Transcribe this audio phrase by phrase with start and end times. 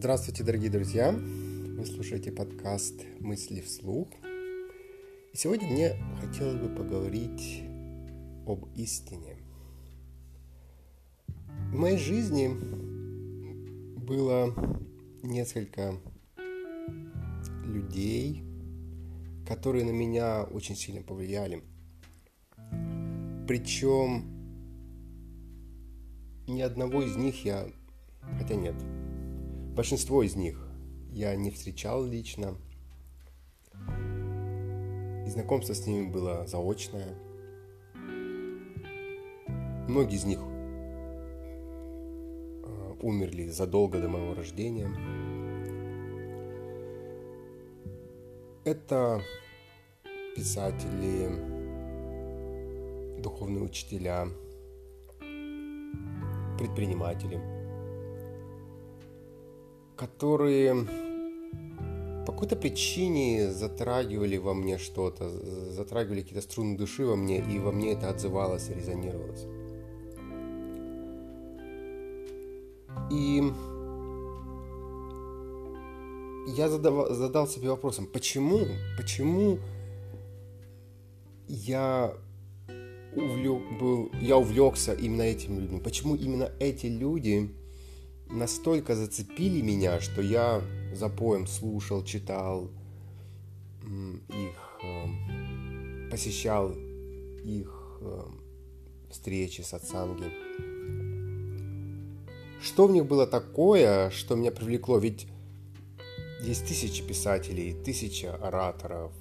[0.00, 1.12] Здравствуйте, дорогие друзья!
[1.12, 4.08] Вы слушаете подкаст «Мысли вслух».
[5.34, 5.92] И сегодня мне
[6.22, 7.64] хотелось бы поговорить
[8.46, 9.36] об истине.
[11.26, 12.48] В моей жизни
[13.98, 14.54] было
[15.22, 15.92] несколько
[17.66, 18.42] людей,
[19.46, 21.62] которые на меня очень сильно повлияли.
[23.46, 24.24] Причем
[26.48, 27.66] ни одного из них я...
[28.38, 28.76] Хотя нет,
[29.74, 30.70] большинство из них
[31.12, 32.54] я не встречал лично.
[35.26, 37.14] И знакомство с ними было заочное.
[39.88, 40.38] Многие из них
[42.62, 44.88] а, умерли задолго до моего рождения.
[48.64, 49.20] Это
[50.36, 51.28] писатели,
[53.20, 54.28] духовные учителя,
[56.58, 57.40] предприниматели,
[60.00, 60.86] которые
[62.24, 67.70] по какой-то причине затрагивали во мне что-то, затрагивали какие-то струны души во мне, и во
[67.70, 69.44] мне это отзывалось и резонировалось.
[73.10, 73.52] И
[76.56, 78.60] я задавал, задал себе вопросом, почему,
[78.96, 79.58] почему
[81.46, 82.14] я
[83.14, 87.54] увлек, был, я увлекся именно этими людьми, почему именно эти люди
[88.30, 90.62] настолько зацепили меня, что я
[90.94, 92.70] за поем слушал, читал
[94.28, 96.72] их, эм, посещал
[97.44, 98.40] их эм,
[99.10, 100.30] встречи, сатсанги.
[102.62, 104.98] Что в них было такое, что меня привлекло?
[104.98, 105.26] Ведь
[106.42, 109.12] есть тысячи писателей, тысяча ораторов,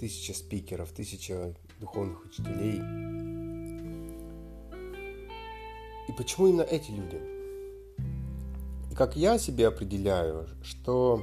[0.00, 2.80] тысяча спикеров, тысяча духовных учителей.
[6.08, 7.35] И почему именно эти люди?
[8.96, 11.22] Как я себе определяю, что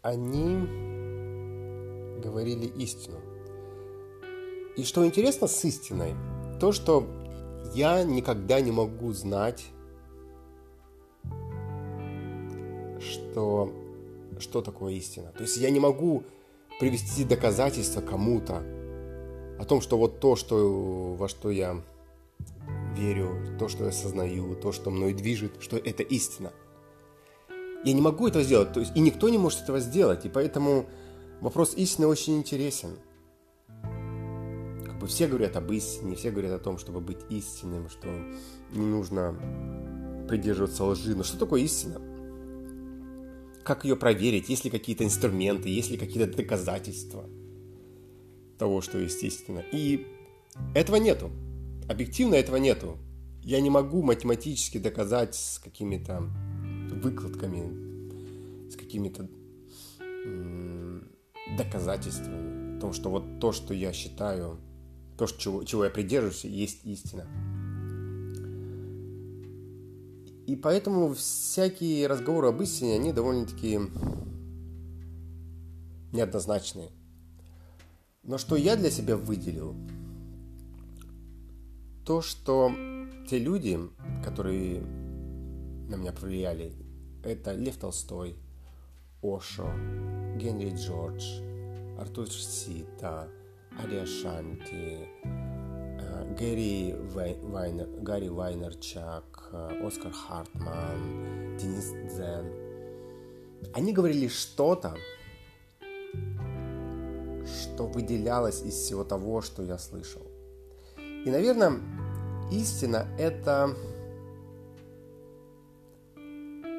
[0.00, 0.56] они
[2.22, 3.18] говорили истину.
[4.76, 6.14] И что интересно с истиной,
[6.60, 7.06] то, что
[7.74, 9.66] я никогда не могу знать,
[13.00, 13.70] что,
[14.38, 15.32] что такое истина.
[15.32, 16.22] То есть я не могу
[16.80, 18.62] привести доказательства кому-то
[19.58, 21.82] о том, что вот то, что, во что я
[22.96, 26.52] верю, то, что я осознаю, то, что мной движет, что это истина.
[27.84, 30.86] Я не могу этого сделать, то есть и никто не может этого сделать, и поэтому
[31.40, 32.98] вопрос истины очень интересен.
[34.84, 38.08] Как бы все говорят об истине, все говорят о том, чтобы быть истинным, что
[38.72, 39.36] не нужно
[40.28, 41.14] придерживаться лжи.
[41.14, 42.00] Но что такое истина?
[43.62, 44.48] Как ее проверить?
[44.48, 45.68] Есть ли какие-то инструменты?
[45.68, 47.28] Есть ли какие-то доказательства
[48.58, 49.62] того, что естественно?
[49.72, 50.06] И
[50.74, 51.30] этого нету.
[51.88, 52.98] Объективно этого нету.
[53.42, 56.28] Я не могу математически доказать с какими-то
[56.90, 59.28] выкладками, с какими-то
[61.56, 64.58] доказательствами о том, что вот то, что я считаю,
[65.16, 67.26] то, чего, чего я придерживаюсь, есть истина.
[70.46, 73.80] И поэтому всякие разговоры об истине, они довольно-таки
[76.12, 76.90] неоднозначные.
[78.22, 79.74] Но что я для себя выделил,
[82.06, 82.72] то, что
[83.28, 83.80] те люди,
[84.24, 86.72] которые на меня повлияли,
[87.24, 88.36] это Лев Толстой,
[89.22, 89.68] Ошо,
[90.36, 91.40] Генри Джордж,
[91.98, 93.28] Артур Сита,
[93.82, 95.08] Ария Шанти,
[96.38, 96.94] Гэри,
[97.42, 99.50] Вайнер, Гарри Вайнерчак,
[99.82, 102.52] Оскар Хартман, Денис Дзен.
[103.74, 104.96] Они говорили что-то,
[107.44, 110.22] что выделялось из всего того, что я слышал.
[110.98, 111.80] И, наверное,
[112.50, 113.74] истина– это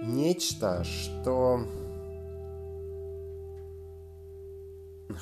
[0.03, 1.61] нечто, что...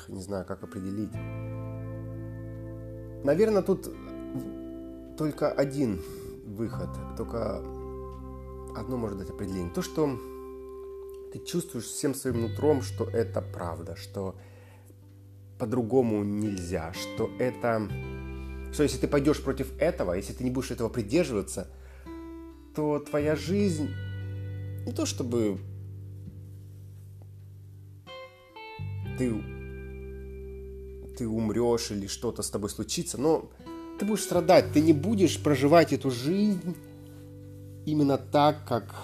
[0.08, 1.12] Не знаю, как определить.
[3.24, 3.88] Наверное, тут
[5.16, 6.00] только один
[6.44, 7.56] выход, только
[8.76, 9.72] одно может дать определение.
[9.72, 10.18] То, что
[11.32, 14.36] ты чувствуешь всем своим нутром, что это правда, что
[15.58, 17.88] по-другому нельзя, что это...
[18.76, 21.66] Что если ты пойдешь против этого, если ты не будешь этого придерживаться,
[22.74, 23.88] то твоя жизнь
[24.84, 25.56] не то чтобы
[29.16, 29.32] ты,
[31.16, 33.50] ты умрешь или что-то с тобой случится, но
[33.98, 36.76] ты будешь страдать, ты не будешь проживать эту жизнь
[37.86, 38.94] именно так, как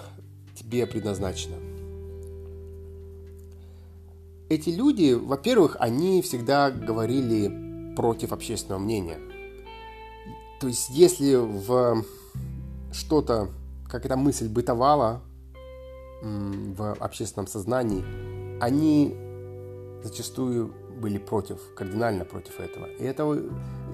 [0.54, 1.56] тебе предназначено.
[4.50, 9.18] Эти люди, во-первых, они всегда говорили против общественного мнения.
[10.62, 12.04] То есть, если в
[12.92, 13.48] что-то,
[13.88, 15.20] как эта мысль бытовала
[16.22, 18.04] в общественном сознании,
[18.60, 19.12] они
[20.04, 22.86] зачастую были против, кардинально против этого.
[22.86, 23.42] И это,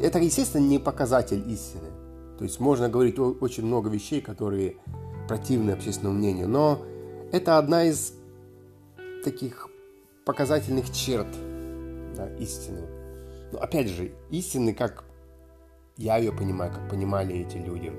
[0.02, 1.88] это, естественно, не показатель истины.
[2.36, 4.76] То есть можно говорить очень много вещей, которые
[5.26, 6.82] противны общественному мнению, но
[7.32, 8.12] это одна из
[9.24, 9.68] таких
[10.26, 11.28] показательных черт
[12.14, 12.82] да, истины.
[13.52, 15.07] Но опять же, истины, как
[15.98, 17.92] я ее понимаю, как понимали эти люди.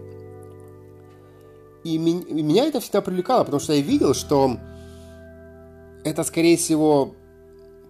[1.83, 4.57] И меня это всегда привлекало, потому что я видел, что
[6.03, 7.13] это, скорее всего,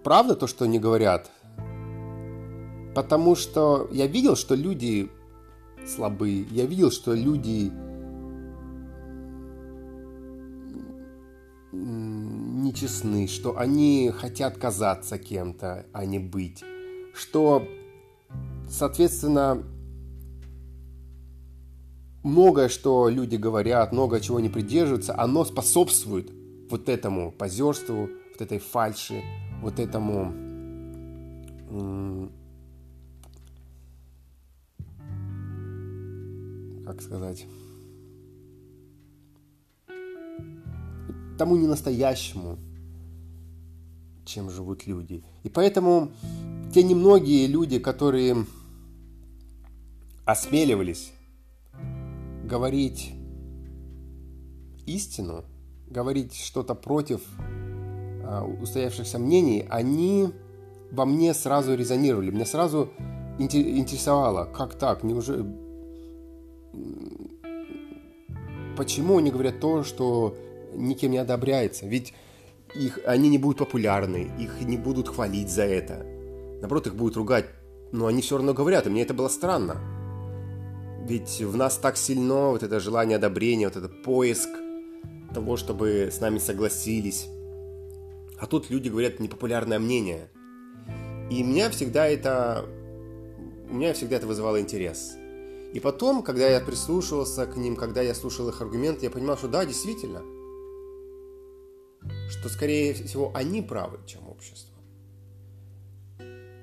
[0.02, 1.30] правда то, что они говорят.
[2.94, 5.10] Потому что я видел, что люди
[5.86, 6.46] слабы.
[6.50, 7.70] Я видел, что люди
[11.72, 16.64] нечестны, что они хотят казаться кем-то, а не быть.
[17.14, 17.64] Что,
[18.68, 19.64] соответственно,
[22.22, 26.30] многое, что люди говорят, многое, чего они придерживаются, оно способствует
[26.70, 29.22] вот этому позерству, вот этой фальши,
[29.62, 30.32] вот этому
[36.84, 37.46] как сказать,
[41.38, 42.58] тому ненастоящему,
[44.24, 45.22] чем живут люди.
[45.44, 46.10] И поэтому
[46.74, 48.44] те немногие люди, которые
[50.24, 51.12] осмеливались
[52.50, 53.12] говорить
[54.84, 55.44] истину,
[55.86, 57.20] говорить что-то против
[58.24, 60.30] а, устоявшихся мнений, они
[60.90, 62.32] во мне сразу резонировали.
[62.32, 62.90] Меня сразу
[63.38, 65.46] интересовало, как так, неужели...
[68.76, 70.36] Почему они говорят то, что
[70.74, 71.86] никем не одобряется?
[71.86, 72.14] Ведь
[72.74, 76.04] их, они не будут популярны, их не будут хвалить за это.
[76.60, 77.46] Наоборот, их будут ругать.
[77.92, 79.89] Но они все равно говорят, и мне это было странно.
[81.06, 84.48] Ведь в нас так сильно вот это желание одобрения, вот этот поиск
[85.34, 87.28] того, чтобы с нами согласились.
[88.38, 90.30] А тут люди говорят непопулярное мнение.
[91.30, 92.64] И меня всегда это...
[93.68, 95.14] У меня всегда это вызывало интерес.
[95.72, 99.46] И потом, когда я прислушивался к ним, когда я слушал их аргументы, я понимал, что
[99.46, 100.22] да, действительно,
[102.28, 104.74] что скорее всего они правы, чем общество.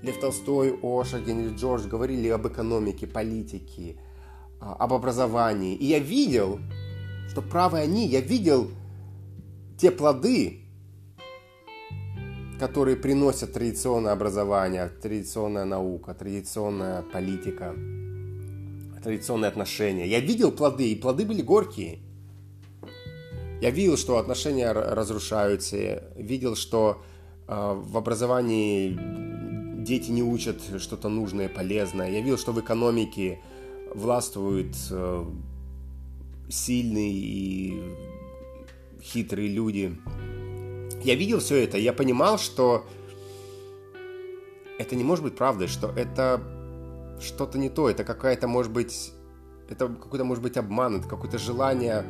[0.02, 3.98] Лев Толстой, Оша, Генри Джордж говорили об экономике, политике,
[4.60, 5.76] об образовании.
[5.76, 6.60] И я видел,
[7.30, 8.72] что правы они, я видел
[9.78, 10.62] те плоды,
[12.60, 17.76] которые приносят традиционное образование, традиционная наука, традиционная политика,
[19.04, 20.08] традиционные отношения.
[20.08, 22.00] Я видел плоды, и плоды были горькие.
[23.62, 27.02] Я видел, что отношения разрушаются, видел, что
[27.48, 28.98] э, в образовании
[29.84, 32.12] дети не учат что-то нужное, полезное.
[32.12, 33.40] Я видел, что в экономике
[33.98, 35.26] властвуют э,
[36.50, 37.96] сильные и
[39.02, 39.98] хитрые люди,
[41.04, 42.86] я видел все это, я понимал, что
[44.78, 46.42] это не может быть правдой, что это
[47.20, 49.14] что-то не то, это какая-то, может быть,
[49.70, 52.06] это какой-то, может быть, обман, это какое-то желание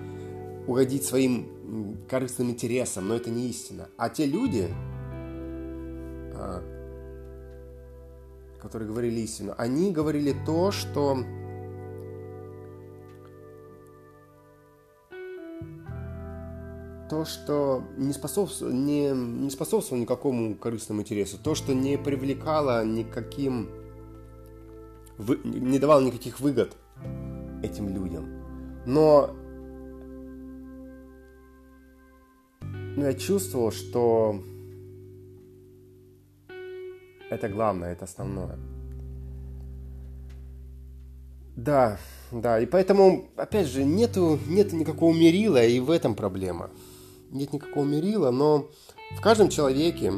[0.68, 3.88] угодить своим корыстным интересам, но это не истина.
[3.96, 4.68] А те люди,
[6.34, 6.62] а,
[8.62, 11.24] которые говорили истину, они говорили то, что
[17.10, 23.70] то, что не способствовало, не, не способствовало никакому корыстному интересу, то, что не привлекало никаким,
[25.44, 26.76] не давало никаких выгод
[27.64, 28.28] этим людям.
[28.86, 29.36] Но
[32.98, 34.42] я чувствовал, что
[37.30, 38.58] это главное, это основное.
[41.56, 41.98] Да,
[42.32, 46.70] да, и поэтому, опять же, нету, нету никакого мерила, и в этом проблема
[47.32, 48.70] нет никакого мерила, но
[49.16, 50.12] в каждом человеке,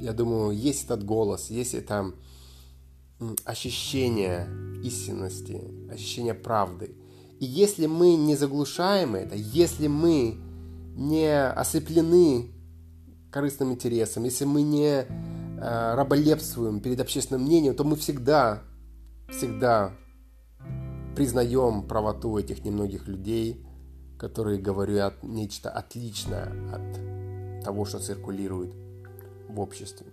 [0.00, 2.12] я думаю, есть этот голос, есть это
[3.44, 4.48] ощущение
[4.82, 6.94] истинности, ощущение правды.
[7.40, 10.38] И если мы не заглушаем это, если мы
[10.94, 12.52] не ослеплены
[13.30, 18.62] корыстным интересом, если мы не э, раболепствуем перед общественным мнением, то мы всегда,
[19.28, 19.92] всегда
[21.14, 23.66] признаем правоту этих немногих людей,
[24.18, 28.72] которые говорят нечто отличное от того, что циркулирует
[29.48, 30.06] в обществе.